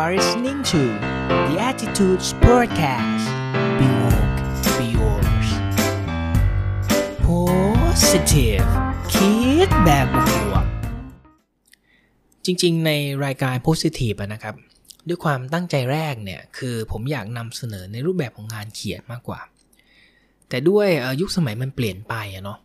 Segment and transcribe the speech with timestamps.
[0.00, 0.80] are listening to
[1.48, 3.24] the Attitudes Podcast.
[3.78, 4.38] Be woke,
[4.78, 5.48] be yours.
[7.26, 8.66] Positive
[9.12, 9.34] คิ
[9.66, 10.64] ดแบบบวก
[12.44, 12.90] จริงๆ ใน
[13.24, 14.54] รายการ Positive นะครับ
[15.08, 19.40] ด้วยความตั้งใจแรกเนี่ย คือผมอยากนำเสนอในรูปแบบของงานเขียนมากกว่า
[20.48, 20.88] แต่ด้วย
[21.20, 22.58] ยุคสมัยมันเปลี่ยนไปอะเนาะ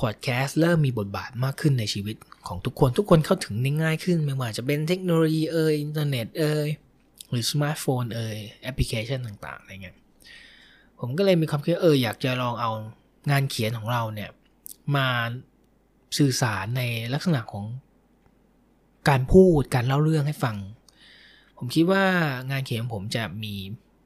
[0.00, 6.68] พอดแคสต์เริ่มมีบทบาทมากขึ้นในชีวิตของทุกคนทุกคนเข้าถึงได้ง่ายขึ้น ไม่ว่าจะเป็นเทคโนโลยีเอ่ยอินเทอร์เน็ตเอ่ย
[7.30, 9.96] หรือสมาร์ทโฟนเอ่ยแอปพลิเคชันต่างๆอะไรเงี้ย
[11.00, 12.70] ผมก็เลยมีความคิดเอออยากจะลองเอา
[13.30, 14.30] งานเขียนของเราเนี่ย
[14.96, 15.08] มา
[16.18, 16.82] สื่อสารใน
[17.14, 17.64] ลักษณะของ
[19.08, 20.56] การพูดการเล่าเรื่องให้ฟัง
[21.58, 22.04] ผมคิดว่า
[22.50, 23.54] งานเขียนของผมจะมี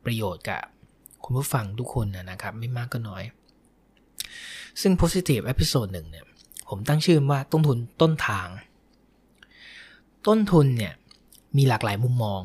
[0.05, 0.62] ประโยชน์กับ
[1.25, 3.23] คุณผู้ฟังทุกคนนะครับ ไม่มากก็น้อย
[4.80, 6.24] ซึ่ง positive episode หนึ่งเนี่ย
[6.69, 8.48] ผมตั้งชื่อว่าต้นทุนต้นทาง
[10.27, 10.92] ต้นทุนเนี่ย
[11.56, 12.41] มีหลากหลายมุมมอง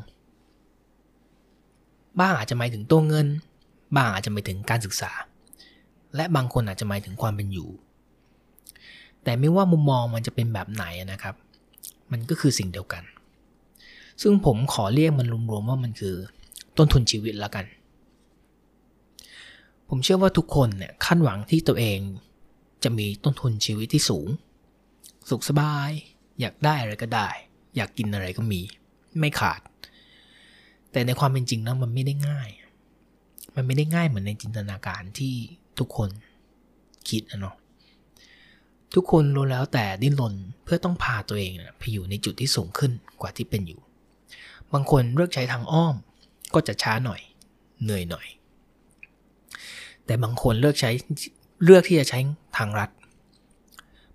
[2.20, 3.28] บ้างอาจจะหมายถึงตัวเงิน
[3.96, 5.12] บ้างอาจจะหมายถึงการศึกษา
[6.16, 7.70] และบางคนอาจจะหมายถึงความเป็นอยู่
[9.24, 11.36] แต่ไม่ว่ามุมมองมันจะเป็นแบบไหนนะครับ
[12.12, 13.04] มันก็คือสิ่งเดียวกัน
[14.22, 16.16] ซึ่งผมขอเรียกมันรวมๆว่ามันคือ
[16.78, 17.66] ต้นทุนชีวิตแล้วกัน
[19.90, 22.00] ผมเชื่อว่าทุกคนเนี่ยคาดหวังที่ตัวเอง
[22.84, 24.28] จะมีต้นทุนชีวิตที่สูง
[25.30, 25.92] สุขสบาย
[26.40, 27.30] อยากได้อะไรก็ได้
[27.76, 28.62] อยากกินอะไรก็มี
[29.20, 29.62] ไม่ขาด
[30.92, 32.50] แต่ในความเป็นจริงแล้วมันไม่ได้ง่าย
[33.56, 35.34] มันไม่ได้ง่ายเหมือนในจินตนาการที่
[35.80, 36.10] ทุกคน
[37.10, 37.56] คิดนะเนาะ
[38.96, 42.92] ทุกคนรู้แล้วแต่ดิ้นรนเพื่อต้องพาตัวเองไปอยู่ในจุดที่สูงขึ้น
[43.22, 43.82] กว่าที่เป็นอยู่
[44.74, 45.96] บางคนเลือกใช้ทางอ้อม
[46.54, 47.22] ก็จะช้าหน่อย
[47.84, 48.28] เหนื่อยหน่อย
[50.06, 50.92] แต่บางคนเลือกใช้
[51.64, 52.20] เลือกที่จะใช้
[52.58, 52.90] ทางรัฐ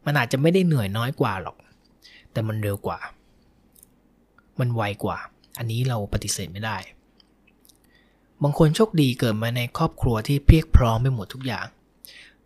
[0.04, 1.56] มันอาจจะไม่ได้เหนื่อยน้อยกว่าหรอก
[2.32, 2.98] แต่มันเร็วกว่า
[4.60, 5.18] มันไวกว่า
[5.58, 6.76] อันนี้เราปฏิเสธไม่ได้
[8.42, 11.66] บางคนโชคดีเกิดมาในครอบครัวที่เพียกพร้อมไปหมดทุกอย่าง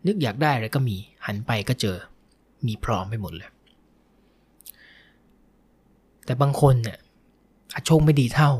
[0.07, 1.97] นึกอยากได้อะไรก็มี หันไปก็เจอ
[2.67, 3.51] มีพร้อมไปหมดเลย
[6.25, 6.99] แต่บางคนเนี่ย
[7.75, 8.51] อาโชคไม่ดีเท่า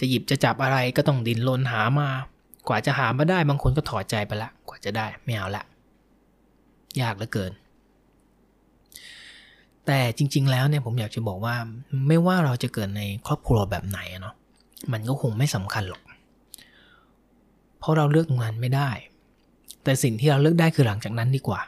[0.00, 2.08] จะหยิบจะจับอะไรก็ต้องดินรนหามา
[2.68, 5.64] กว่าจะหามาได้บางคนก็ถอดใจไปละ กว่าจะได้ไม่เอาละ
[7.00, 7.52] ยากเหลือเกิน
[9.86, 11.54] แต่จริง ๆ แล้วเนี่ยผมอยากจะบอกว่า
[12.08, 14.34] ไม่ว่าเราจะเกิดในครอบครัวแบบไหนเนาะ
[14.92, 16.02] มันก็คงไม่สำคัญหรอก
[17.78, 18.90] เพราะเราเลือกตรงนั้นไม่ได้
[19.84, 21.60] แต่สิ่งที่เราเลือกได้คือหลังจากนั้นดีกว่า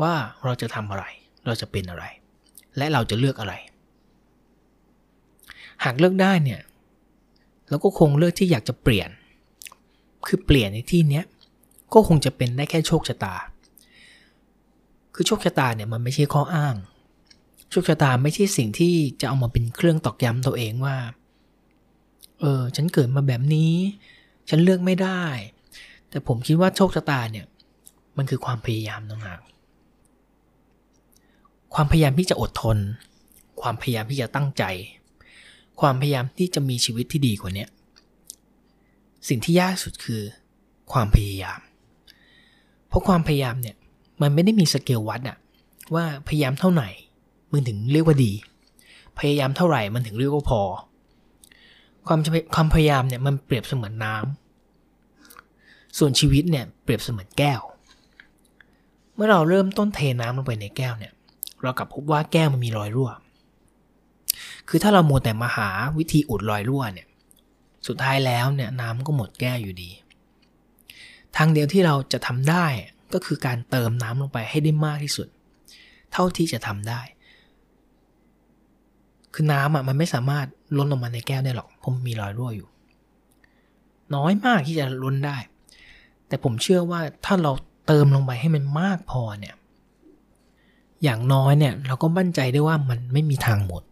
[0.00, 0.12] ว่า
[0.44, 1.04] เราจะทำอะไร
[1.46, 2.04] เราจะเป็นอะไร
[2.76, 3.54] และเราจะเลือกอะไร
[5.84, 6.60] หากเลือกได้เนี่ย
[7.68, 9.10] เราก็คงเลือกที่อยากจะเปลี่ยน
[10.26, 11.24] คือเปลี่ยนในที่เนี้ย
[11.92, 13.34] ก็คงจะเป็นได้แค่โชคชะตา
[15.14, 16.74] คือโชคชะตาเนี่ยมันไม่ใช่ข้ออ้าง
[17.70, 20.96] โชคชะตาไม่ใช่สิ่งที่จะเอามาเป็นเครื่องตอกย้ำตัวเองว่า
[22.40, 23.74] เออ ฉันเกิดมาแบบนี้
[24.48, 25.22] ฉันเลือกไม่ได้
[26.10, 27.46] แต่ผมคิดว่าโชคชะตาเนี่ย
[28.16, 29.40] มันคือความพยายามต่างหาก
[31.74, 32.78] ความพยายามที่จะอดทน
[33.60, 34.64] ความพยายามที่จะตั้งใจ
[35.80, 37.66] ความพยายามที่จะมีชีวิตที่ดีกว่านี้
[39.28, 40.22] สิ่งที่ยากสุดคือ
[40.92, 41.60] ความพยายาม
[42.88, 43.76] เพราะความพยายามเนี่ย
[44.22, 45.38] มันไม่ได้มีสเกลวัดอะ
[45.94, 46.88] ว่าพยายามเท่าไหร่
[47.52, 48.32] มันถึงเรียกว่าดี
[49.18, 50.62] พยายามเท่าไหร่มันถึงเรียกว่าพอ
[52.06, 52.20] ความ
[52.54, 57.60] ความพยายามเนี่ยมันเปรียบเสมือนน้ำส่วนชีวิตเนี่ยเปรียบเสมือนแก้ว
[59.14, 61.12] เมื่อเราเริ่มต้นเทน้ำลงไปในแก้วเนี่ย
[61.62, 63.10] เรากลับพบว่าแก้วมันมีรอยรั่ว
[64.68, 67.06] คือถ้าเราโมแต่มาหาวิธีอุดรอยรั่วเนี่ย
[67.86, 69.90] สุดท้ายแล้วเนี่ยน้ำก็หมดแก้วอยู่ดี
[71.36, 72.66] ทางเดียวที่เราจะทำได้
[73.12, 75.28] ก็คือการเติมน้ำลงไปให้ได้มากที่สุด
[76.12, 77.00] เท่าที่จะทำได้
[79.34, 80.46] คือน้ำอะมันไม่สามารถ
[80.76, 82.68] ล้นลงมาในแก้วได้หรอกเพราะมันมีรอยรั่วอยู่
[84.14, 85.36] น้อยมากที่จะล้นได้
[86.28, 87.52] แต่ผมเชื่อว่าถ้าเรา
[87.86, 89.54] เติมลงไปให้มันมากพอเนี่ย
[91.02, 93.82] อย่างน้อยเนี่ยเราก็มั่นใจได้ว่ามันไม่มีทางหมด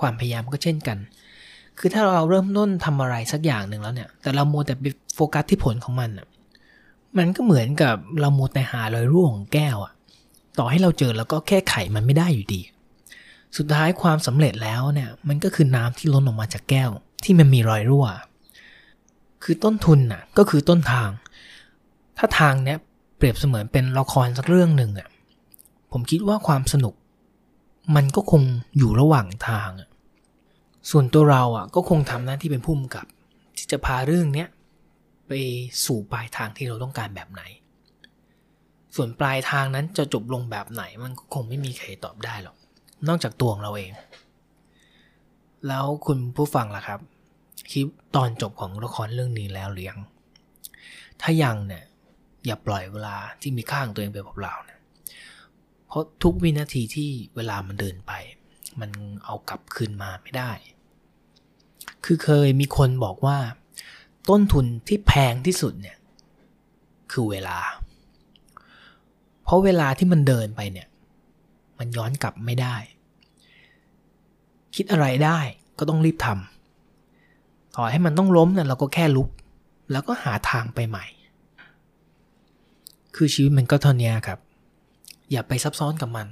[0.00, 0.98] ความพยายามก็เช่นกัน
[1.78, 4.84] คือถ้าเราเริ่มต้นทำอะไรสักอย่างหนึ่งแล้วเนี่ย แต่เราโมแต่ไป
[5.14, 6.26] โฟกัสที่ผลของมันอะ
[7.18, 9.92] มันก็เหมือนกับเราโมแต่หารอยรั่วของแก้วอะ
[10.58, 12.62] ต่อให้เราเจอแล้วก็แค่ไขมันไม่ได้อยู่ดี
[13.56, 16.90] สุดท้ายความสำเร็จแล้วเนี่ย มันก็คือน้ำที่ล้นออกมาจากแก้ว
[17.24, 18.06] ที่มันมีรอยรั่ว
[19.42, 21.08] คือต้นทุนน่ะ ก็คือต้นทาง
[22.18, 22.78] ถ้าทางเนี้ย
[23.16, 25.08] เปรียบเสมือนเป็นละครสักเรื่องหนึ่งอะ
[25.92, 26.94] ผมคิดว่าความสนุก
[27.96, 28.42] มันก็คง
[28.78, 29.88] อยู่ระหว่างทางอะ
[30.90, 33.06] ส่วนตัวเราอะก็คงทำหน้าที่เป็นผู้กำกับ
[33.56, 34.48] ที่จะพาเรื่องเนี้ย
[35.28, 35.32] ไป
[35.84, 37.42] สู่ปลายทางที่เราต้องการแบบไหน
[38.94, 42.56] ส่วนปลายทางนั้นจะจบลงแบบไหนมันก็คงไม่มีใครตอบได้หรอก
[43.08, 43.90] นอกจากตัวของเราเอง
[45.68, 47.00] แล้วคุณผู้ฟังล่ะครับ
[47.70, 47.84] คิด
[48.16, 50.00] ตอนจบของละครเรื่องนี้แล้วหรือยัง
[51.20, 51.84] ถ้ายังเนี่ย
[52.46, 54.80] อย่าปล่อยเวลาที่มีค่างตัวเองไปเปล่าๆนะ
[55.88, 58.12] เพราะทุกวินาทีที่เวลามันเดินไป
[58.80, 58.90] มัน
[59.24, 60.50] เอากลับคืนมาไม่ได้
[62.04, 63.38] คือเคยมีคนบอกว่า
[64.28, 65.96] ต้นทุนที่แพงที่สุดเนี่ย
[67.12, 67.58] คือเวลา
[69.44, 70.88] เพราะเวลาที่มันเดินไปเนี่ย
[71.78, 72.76] มันย้อนกลับไม่ได้
[74.74, 75.38] คิดอะไรได้
[75.78, 79.28] ก็ต้องรีบทำต่อให้มันต้องล้มเนี่ยเราก็แค่ลุก
[79.92, 81.06] แล้วก็หาทางไปใหม่
[83.16, 84.38] คือชีวิตมันก็เท่านี้ครับ
[85.30, 86.26] อย่าไปซับซ้อนกับมัน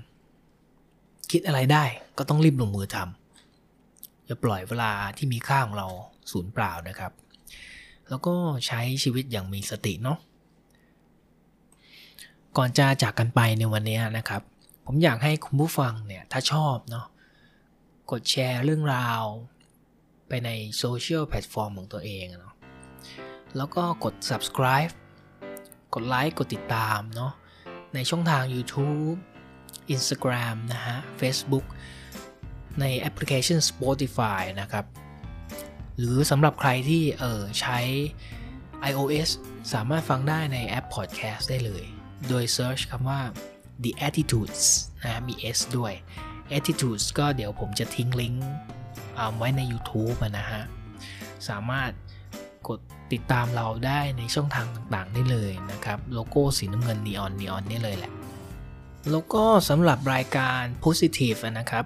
[1.31, 1.85] คิดอะไรได้
[2.19, 3.22] ก็ต้องรีบลงมือทำ
[4.33, 5.89] อย่าปล่อยเวลาที่มีค่าของเรา
[6.31, 7.13] สูญเปล่านะครับ
[8.09, 8.35] แล้วก็
[8.67, 10.19] ใช้ชีวิตอย่างมีสติเนาะ
[12.57, 14.43] ก่อนจะจากกันไปในวันนี้นะครับ
[14.87, 17.07] ผมอยากให้คุณผู้ฟังเนี่ยถ้าชอบเนาะ
[18.11, 19.23] กดแชร์เรื่องราว
[20.29, 22.55] ไปในโซเชียลแพลตฟอร์มของตัวเองเนาะ
[23.57, 24.93] แล้วก็กด subscribe
[25.95, 27.33] กดไลค์กดติดตามเนาะ
[27.95, 29.19] ในช่องทาง YouTube
[29.95, 31.67] Instagram นะฮะ Facebook
[32.81, 34.85] ในแอปพลิเคชัน Spotify นะครับ
[35.99, 37.79] หรือสำหรับใครที่เออใช้
[38.91, 39.31] iOS
[39.73, 41.85] สามารถฟังได้ในแอป Podcast ได้เลย
[42.29, 43.21] โดย Search คำว่า
[43.85, 44.63] The Attitudes
[45.03, 45.93] นะมี S ด้วย
[46.59, 48.49] Attitudes ก็เดี๋ยวผมจะทิ้งลิงก์
[49.39, 50.63] ไว้ใน YouTube นะฮะ
[51.49, 51.91] สามารถ
[52.69, 52.79] กด
[53.13, 58.13] ติดตามเราได้ในช่องทางต่างๆ ได้เลยนะครับ โลโก้สีน้ำเงินนีออนนีออนนี่เลยแหละ
[59.11, 61.85] แล้วก็สำหรับรายการ Positive นะครับ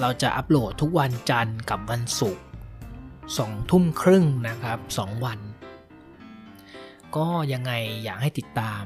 [0.00, 2.44] เราจะอัปโหลดทุกวันจันทร์กับวันศุกร์
[3.38, 5.38] สองทุ่มครึ่งนะครับ 2 วัน
[7.16, 7.72] ก็ยังไง
[8.04, 8.82] อยากให้ติดตาม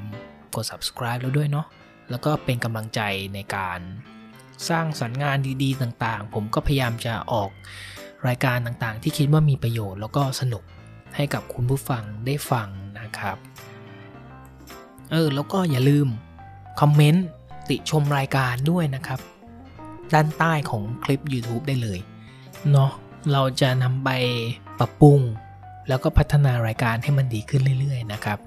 [0.54, 1.66] กด subscribe แล้วด้วยเนาะ
[2.10, 3.00] แล้วก็เป็นกำลังใจ
[3.34, 3.80] ในการ
[4.68, 7.50] สร้างสรรค์งานดีๆ ต่างๆ ผมก็พยายามจะออก
[8.26, 10.62] รายการต่างๆ ที่คิดว่ามีประโยชน์แล้วก็สนุก
[11.16, 12.68] ให้กับคุณผู้ฟังได้ฟัง
[13.00, 13.36] นะครับ
[15.10, 16.06] เออแล้วก็อย่าลืม
[16.80, 17.26] คอมเมนต์
[17.68, 19.20] ติชมรายการด้วยนะครับ
[20.12, 21.98] ด้านใต้ของคลิป YouTube ได้เลย
[22.70, 22.90] เนาะ
[23.32, 24.10] เราจะนำไป
[24.78, 25.20] ปรับปรุง
[25.88, 28.38] แล้วก็พัฒนารายการให้มันดีขึ้นเรื่อย ๆ นะครับ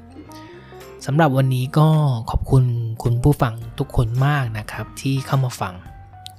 [1.05, 1.87] สำหรับวันนี้ก็
[2.31, 2.63] ขอบคุณ
[3.03, 5.73] คุณผู้ฟังทุกคนมากนะครับ ที่เข้ามาฟัง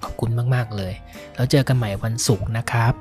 [0.05, 0.95] ขอบคุณมาก ๆ เลย
[1.35, 2.95] แล้วเจอกันใหม่วันศุกร์นะครับ